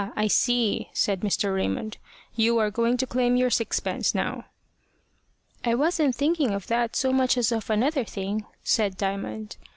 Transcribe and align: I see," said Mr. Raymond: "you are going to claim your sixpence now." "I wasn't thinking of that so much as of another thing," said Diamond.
I 0.15 0.25
see," 0.25 0.89
said 0.93 1.19
Mr. 1.19 1.53
Raymond: 1.53 1.97
"you 2.35 2.57
are 2.57 2.71
going 2.71 2.97
to 2.97 3.05
claim 3.05 3.35
your 3.35 3.51
sixpence 3.51 4.15
now." 4.15 4.45
"I 5.63 5.75
wasn't 5.75 6.15
thinking 6.15 6.53
of 6.55 6.65
that 6.69 6.95
so 6.95 7.13
much 7.13 7.37
as 7.37 7.51
of 7.51 7.69
another 7.69 8.03
thing," 8.05 8.47
said 8.63 8.97
Diamond. 8.97 9.57